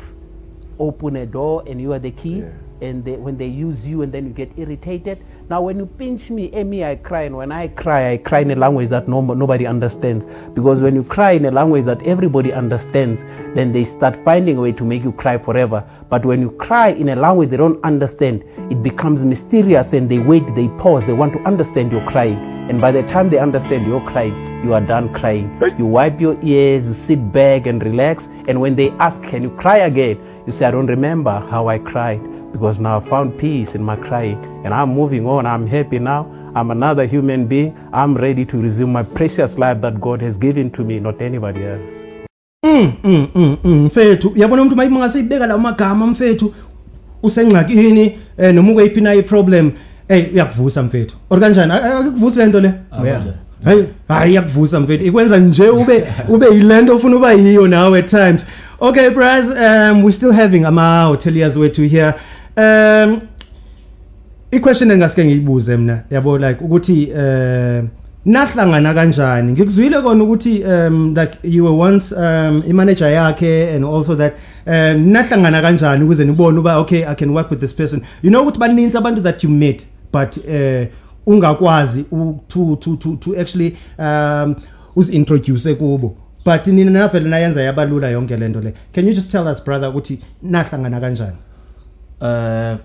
[0.78, 2.42] open a door and you are the key
[2.82, 5.18] and they, when they use you and then you get irritated
[5.50, 8.38] now when you pinch me eh, me i cry and when i cry i cry
[8.38, 10.24] in a language that no, nobody understands.
[10.54, 13.24] Because when you cry in a language that everybody understands
[13.56, 15.84] then they start finding a way to make you cry forever.
[16.08, 20.20] But when you cry in a language they don't understand it becomes mysterious and they
[20.20, 22.38] wait they pause they want to understand your crying.
[22.70, 25.50] And by the time they understand you're crying you are done crying.
[25.76, 29.50] You wipe your ears you sit back and relax and when they ask can you
[29.50, 30.16] cry again?
[30.46, 32.20] you say i don't remember how i cried
[32.52, 35.46] because now i found peace in my crying and i'm moving on.
[35.46, 36.26] I'm happy now.
[36.54, 37.76] I'm another human being.
[37.92, 41.64] I'm ready to resume my precious life that god has given to me not anybody
[41.64, 41.90] else.
[42.66, 44.28] Mm mm mm mm mfethu.
[44.28, 46.54] Uyabona umuntu mayibe ngasibeka la magama mfethu?
[47.22, 49.72] Usengxakini eh noma ukweyiphi na iproblem.
[50.08, 51.16] Hey uyakuvusa mfethu.
[51.30, 51.72] Or kanjani?
[51.72, 52.72] Akikuvusi le nto le?
[53.64, 55.04] Hayi hayi iyakuvusa mfethu.
[55.04, 58.46] Ikwenza nje ube ube yilento ofuna uba yiyo nawe at times.
[58.80, 62.14] Okay bras um we're still having ama hoteliers wethu here
[62.56, 63.20] um
[64.52, 67.84] iquestion engasike ngiyibuze mina yabo like ukuthi eh
[68.24, 69.52] nahlangana kanjani?
[69.52, 74.34] Ngikuzwile kona ukuthi um like you were once um imanager yakhe and also that
[74.66, 78.02] um nahlangana kanjani ukuze nibone uba okay I can work with this person?
[78.22, 80.88] You know ukuthi baninzi abantu that you met but eh
[81.26, 84.54] ungakwazi u- to to to to actually um
[84.96, 86.16] uzintroduce kubo.
[86.44, 88.72] But nina navele nayenza yabalula yonke lento le.
[88.92, 91.36] Can you just tell us brother ukuthi nahlangana kanjani?
[92.22, 92.78] Eh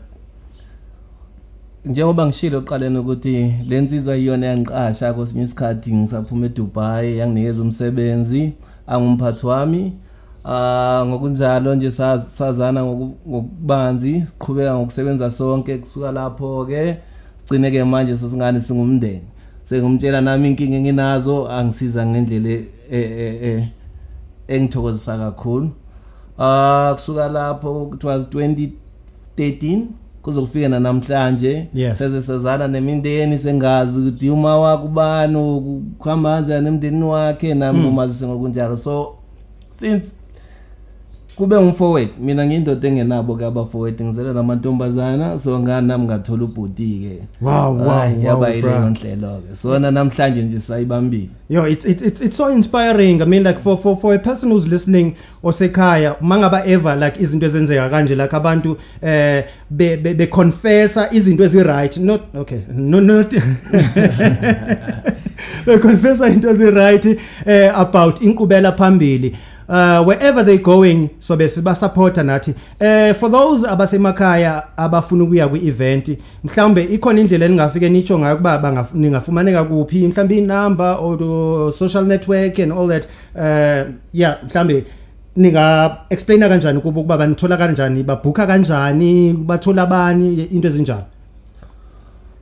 [1.85, 8.53] njengoba ngishilo oqaleni ukuthi lensizwa iyona yangiqasha kwesinye isikhathi ngisaphuma eDubai yanginikeza umsebenzi
[8.87, 9.93] angumphathi wami.
[10.45, 15.77] Ah ngokunjalo nje saz- sazana ngoku- ngokubanzi siqhubeka ngokusebenza sonke.
[15.77, 16.97] Kusuka lapho ke
[17.37, 19.21] sigcine ke manje sesingane singumndeni.
[19.63, 23.69] Sengumtshela nami inkinga enginazo angisiza ngendlela e- e- e-
[24.47, 25.69] engithokozisa kakhulu.
[26.39, 28.25] Ah kusuka lapho it was
[29.37, 29.79] 2013
[30.21, 31.97] kuzokufika namhlanje Yes.
[31.97, 37.85] seze sazana nemindeni sengazi ukuthi uma wakho ubani ukuhamba kanjani emndenini wakhe nami Mm.
[37.85, 39.15] kumazise ngokunjalo so
[39.69, 40.05] since
[41.35, 47.23] kube ngumfowethu mina ngiyindoda engenabo ke abafowethu ngizela namantombazana so ngani nami ngathola ubhuti ke
[47.41, 48.49] Wow, wow, wow, yaba bro.
[48.49, 53.21] yileyo nhlelo ke sona namhlanje nje sayibambile Yo, it's it's it's it's so inspiring.
[53.21, 57.45] I mean, like for for for a person who's listening osekhaya, mangaba ever like izinto
[57.45, 61.97] ezenzeka kanje like abantu eh be be, be confessa izinto ezi right.
[61.97, 62.59] Not okay.
[62.73, 63.31] No not
[65.65, 67.05] Be confessa into ezi right
[67.45, 69.35] eh about inkubela phambili.
[69.67, 72.53] Uh wherever they going so bese ba supporta nathi.
[72.79, 78.57] Eh for those abasemakhaya abafuna ukuya kwi event, mhlambe ikhona indlela elingafike nicho ngayo kuba
[78.57, 83.07] bangaf- ningafumaneka kuphi, mhlambe inumber or the social network and all that.
[83.35, 84.83] Uh yeah, mhlambe
[85.35, 91.05] ninga explaina kanjani kubo kuba banithola kanjani, babhuka kanjani, bathola abani into ezinjalo.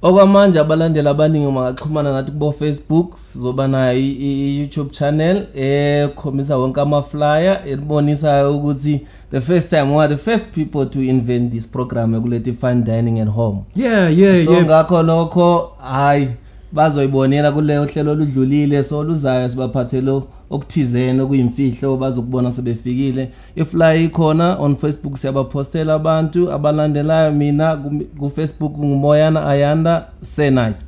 [0.03, 6.57] Okwamanje abalandeli abaningi bangaxhumana nathi kubo Facebook sizoba nayo i- i- i- YouTube channel ekhombisa
[6.57, 9.01] wonke ama-flyer elibonisa ukuthi
[9.31, 13.19] the first time we are the first people to invent this program ekulethi fine dining
[13.19, 14.65] at home Yeah, yeah, so yeah.
[14.65, 16.27] ngakho lokho hayi
[16.73, 25.17] bazoyibonela kuleyo hlelo oludlulile so luzayo sibaphathelo okuthizeni okuyimfihlo bazokubona sebefikile ifly ikhona on facebook
[25.17, 30.79] siyabapostela abantu abalandelayo mina ku- ku-facebook ngumoyana ayanda say nice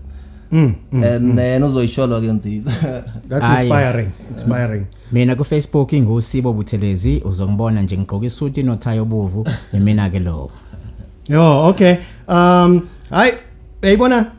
[0.51, 1.35] Mm, mm, and mm.
[1.35, 2.71] then uzoyisholwa ke nziza
[3.29, 3.67] That's Hayi.
[3.69, 4.09] inspiring.
[4.31, 4.85] Inspiring.
[5.11, 10.51] mina kufacebook ingusibo buthelezi uzongibona nje ngigqoka isuti nothayi obuvu yimina ke lowo
[11.29, 11.95] Yo, okay.
[12.27, 13.31] Um, I,
[13.81, 14.31] Ebona,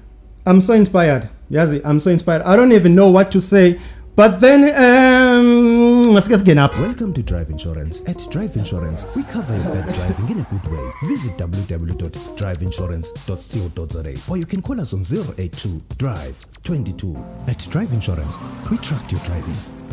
[0.47, 1.28] I'm so inspired.
[1.51, 2.42] Yazi, I'm so inspired.
[2.42, 3.78] I don't even know what to say.
[4.16, 6.74] But then, um, get get up.
[6.78, 8.01] Welcome to Drive Insurance.
[8.07, 10.90] At Drive Insurance, we cover your bad driving in a good way.
[11.05, 15.05] Visit www.driveinsurance.co.za or you can call us on
[15.36, 17.14] 082 Drive 22.
[17.47, 18.38] At Drive Insurance,
[18.70, 19.86] we trust your driving.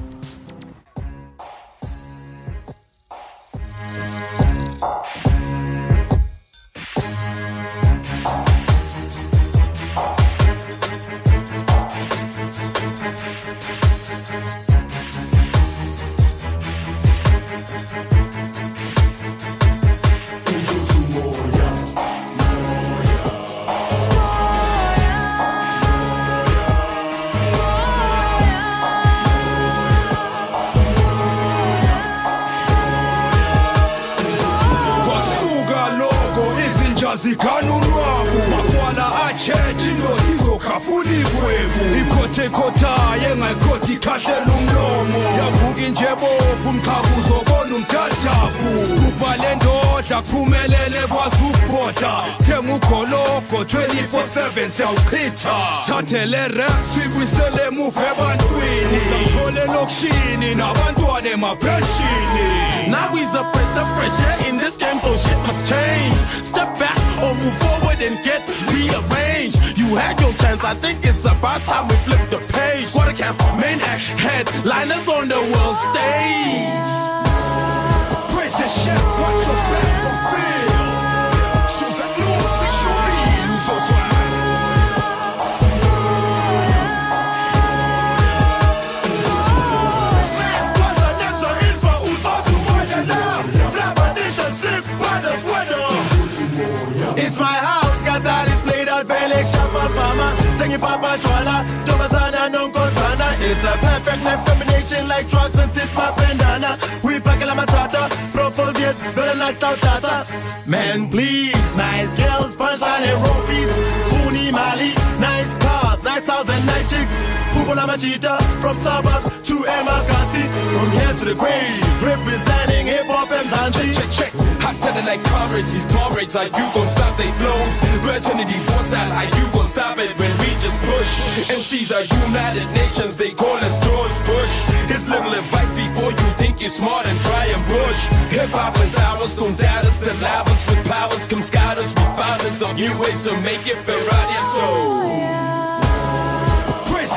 [117.63, 120.43] Chicks Pupula Machita, from suburbs to Emakasi
[120.73, 124.63] From here to the grave, representing hip hop and Zanji Check, check, check.
[124.63, 127.79] I tell it like courage, these bar rates, are you gon' stop they flows?
[128.03, 131.09] Virginity war style, are you gon' stop it when we just push?
[131.51, 134.53] MCs are United Nations, they call us George Bush.
[134.87, 137.99] Here's little advice before you think you're smart and try and push.
[138.35, 142.41] Hip hop is ours, don't doubt us, the us with powers come scouters, we found
[142.43, 144.63] us on new ways to make it Ferrari, so.
[144.63, 145.62] Oh, Praise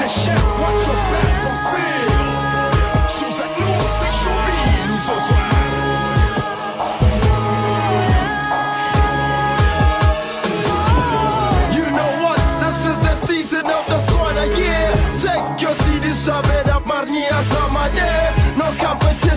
[0.07, 3.09] Hey chef, watch your back for fear.
[3.09, 4.13] Sous-ethnos, c'est
[4.87, 5.56] nous osons.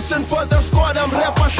[0.00, 1.50] Competition for the squad, I'm rapper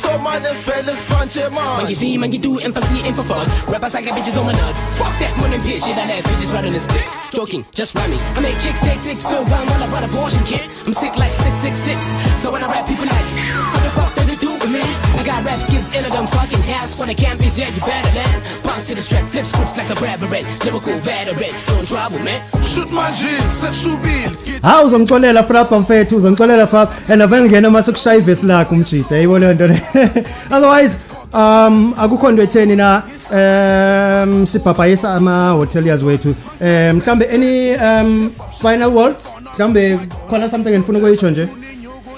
[0.00, 1.94] so man is Belis Panche When you Man.
[1.94, 3.68] see man, you do emphasis in for fucks.
[3.70, 4.80] Rappers, I got bitches on my nuts.
[4.98, 7.04] Fuck that money bitch shit, I let bitches riding the stick.
[7.32, 8.18] Joking, just rhyming.
[8.34, 10.64] I make chicks take six pills on while I ride abortion kid.
[10.86, 12.40] I'm sick like 666.
[12.40, 13.28] So when I rap, people like,
[13.72, 14.09] what the fuck
[14.40, 14.80] does it do with me?
[15.18, 16.98] I got rap skills in them fucking house.
[16.98, 18.42] When I can't yeah, you better than.
[18.64, 20.44] Bounce to the strap, flip scripts like a Braveret.
[20.64, 22.40] Lyrical veteran, don't trouble, man.
[22.62, 24.36] Shoot my jeans, set shubil.
[24.62, 29.52] hawu uzongixolela frapha mfethu uzongixolela frapha and avele ngena mase kushaya ivesi lakho umjida yayibona
[29.52, 29.80] leyo nto le
[30.56, 30.96] otherwise
[31.32, 38.32] um akukho nto etheni na um sibhabhayisa ama-hoteliers wethu um mhlambe any um
[38.62, 39.98] final words mhlambe
[40.30, 41.48] khona something endifuna ukuyitsho nje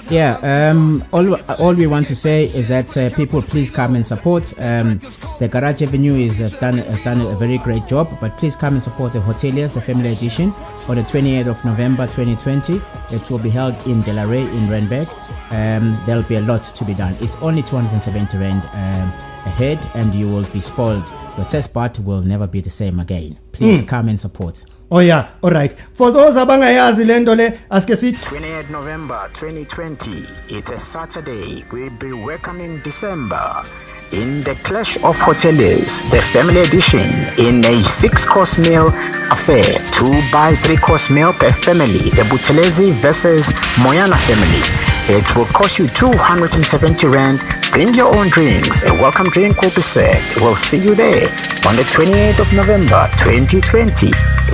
[0.09, 4.05] Yeah, um, all, all we want to say is that uh, people please come and
[4.05, 4.53] support.
[4.59, 4.99] Um,
[5.39, 8.73] the Garage Avenue is has done has done a very great job, but please come
[8.73, 10.51] and support the Hoteliers, the Family Edition,
[10.87, 12.81] on the 28th of November 2020.
[13.15, 15.07] It will be held in Delaray in Renberg.
[15.51, 17.15] Um, there'll be a lot to be done.
[17.21, 21.11] It's only 270 rand um, ahead, and you will be spoiled.
[21.37, 23.37] Your test part will never be the same again.
[23.51, 23.87] Please Mm.
[23.87, 24.63] come and support.
[24.91, 30.11] oh yeah alright for those abangayazi le nto le asike sithi 28 November 2020.
[30.49, 31.63] It's a Saturday.
[31.71, 33.63] We'll be welcoming December
[34.11, 37.01] in the Clash of Hoteliers, the family edition,
[37.39, 38.87] in a six-course meal
[39.31, 39.65] affair,
[39.97, 42.11] two by three-course meal per family.
[42.13, 44.92] The Buthelezi versus Moyana family.
[45.09, 47.39] It will cost you 270 rand.
[47.73, 48.87] Bring your own drinks.
[48.87, 50.37] A welcome drink will be served.
[50.37, 51.27] We'll see you there
[51.67, 54.07] on the 28th of November 2020.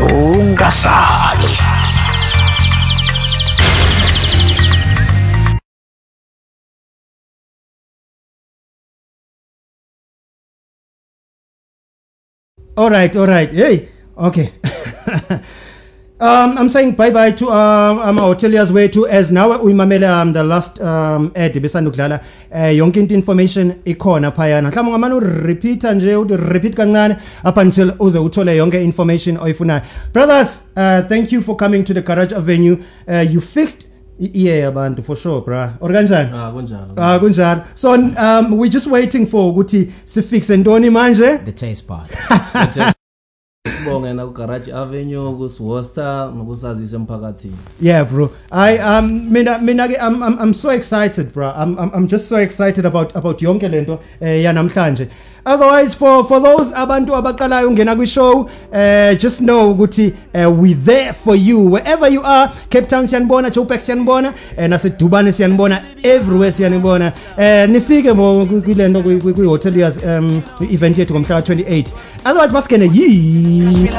[0.09, 1.45] Ungasali.
[12.77, 14.53] alright alright hey okay
[16.21, 20.79] um i'm saying bye bye to um ama-hoteliers wethu as nawe uyimamele um the last
[20.81, 22.19] um ad besandukudlala
[22.53, 24.69] eh yonke into information ikhona phayana.
[24.69, 27.15] Mhlawumbe ungamane urepeata nje urepeat kancane
[27.49, 29.81] up until uze uthole yonke information oyifunayo.
[30.13, 32.77] Brothers uh, thank you for coming to the garage avenue.
[33.07, 33.85] Uh, you fixed
[34.21, 36.29] i- iye yabantu for sure bra or kanjani?
[36.33, 36.93] Ah kunjalo.
[36.97, 37.63] ah kunjalo.
[37.75, 41.37] So um we're just waiting for ukuthi sifixe ntoni manje?
[41.45, 42.09] The taste part.
[43.79, 48.31] sibonge na ku Garage Avenue ku Worcester nokusazisa emphakathini Yeah, bro.
[48.51, 51.51] I um mina mina ke I'm, I'm I'm so excited, bro.
[51.55, 55.07] I'm I'm, I'm just so excited about about yonke lento eh yanamhlanje.
[55.49, 60.73] Otherwise for for those abantu abaqalayo ungena kwi show, eh just know ukuthi uh, we
[60.73, 62.51] there for you wherever you are.
[62.69, 67.11] Cape Town siyanibona, Joburg siyanibona, eh nase Dubane siyanibona, everywhere siyanibona.
[67.37, 70.41] Eh nifike mo kulento kwi hotel yas um
[70.71, 71.85] event yethu ngomhla ka 28.
[72.25, 73.89] Otherwise basikene yi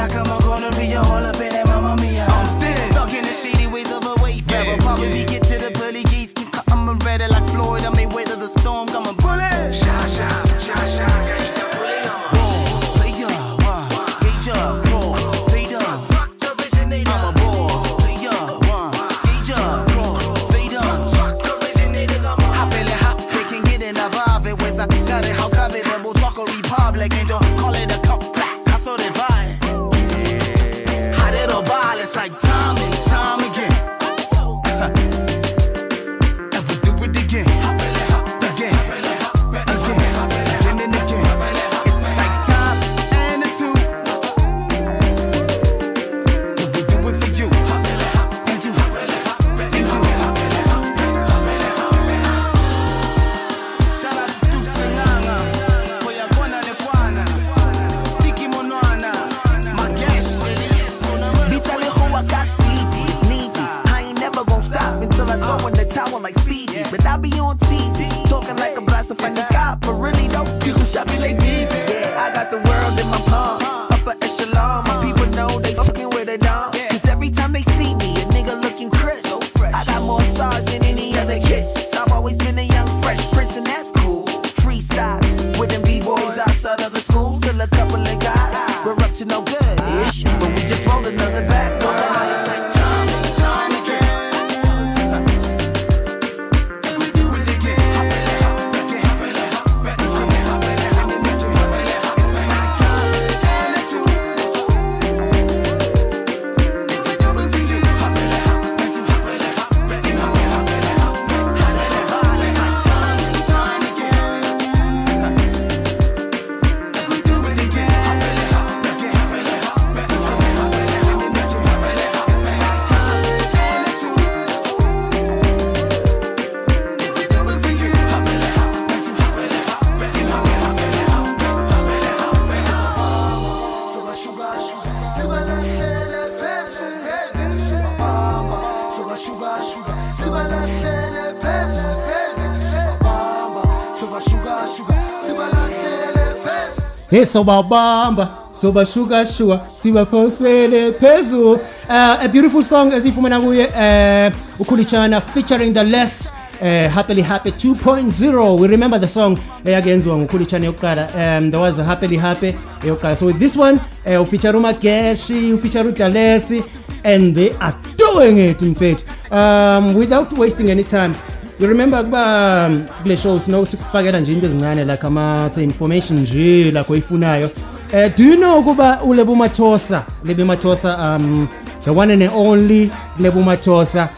[147.11, 148.37] Hey sobabamba
[148.85, 156.31] sugar, shuka sibaphosele phezulu uh, a beautiful song esifumana kuye uh, ukhulichana featuring the less
[156.61, 161.83] uh, happily happy 2.0 we remember the song eyakenziwa ngukhulichana yokuqala um, there was a
[161.83, 163.17] happily happy yokuqala.
[163.17, 166.63] So this one uh, ufeature umageshi ufeature udalesi
[167.03, 169.03] and they are doing it fact.
[169.31, 171.15] Um, without wasting any time
[171.61, 176.71] you remember kuba um, kule show sino sikufakela nje into ezincane like ama information nje
[176.71, 177.49] lakho oyifunayo
[177.93, 181.47] uh, do you know ukuba ulebo mathosa lebe mathosa um
[181.85, 184.09] the one and only lebo mathosa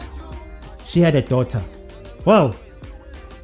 [0.86, 1.60] she had a daughter.
[2.26, 2.52] Wow.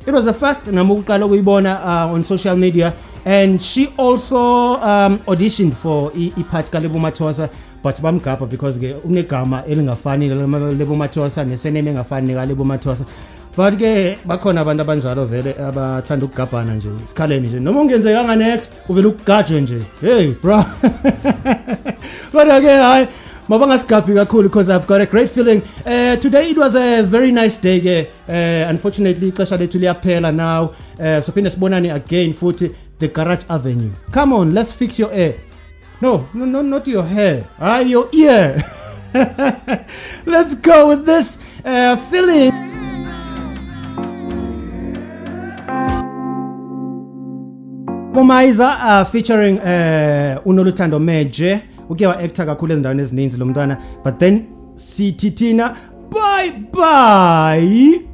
[0.06, 2.92] It was the first nami ukuqala ukuyibona uh, on social media
[3.24, 7.48] and she also um, auditioned for i- ipart kalebo mathosa
[7.82, 10.28] but bamgabha because ke unegama elingafani
[10.78, 13.04] lebo mathosa neseneme engafani nekalebo mathosa.
[13.56, 17.60] But ke bakhona abantu abanjalo vele abathanda ukugabhana nje isikhaleni nje.
[17.60, 19.80] Noma ungenzekanga next uvele ukugajwe nje.
[20.00, 20.64] Hey bro.
[22.32, 23.06] Kodwa ke hayi
[23.48, 25.62] mabangasigabhi kakhulu because i've got a great feeling.
[25.86, 28.08] Uh, today it was a very nice day ke.
[28.28, 30.64] Uh, unfortunately ixesha lethu liyaphela now.
[30.98, 33.90] Uh, sophinde sibonane again futhi the garage avenue.
[34.12, 35.34] Come on let's fix your air
[36.00, 37.48] no no, no not your hair.
[37.58, 38.62] Ah your ear.
[40.24, 42.52] Let's go with this uh, feeling
[48.12, 53.76] Bomaiza uh, featuring uh, unoluthando meje uke wa actor kakhulu ezindaweni ezininzi lo mntwana.
[54.04, 55.76] But then sithi thina
[56.10, 58.09] bye bye